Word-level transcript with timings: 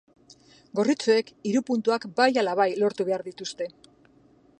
Gorritxoek 0.77 1.29
hiru 1.49 1.61
puntuak 1.67 2.07
bai 2.21 2.29
ala 2.43 2.57
bai 2.61 2.67
lortu 2.85 3.07
behar 3.11 3.25
dituzte. 3.29 3.69